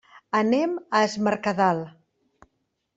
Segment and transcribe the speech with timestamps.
[0.39, 1.85] Anem a es Mercadal.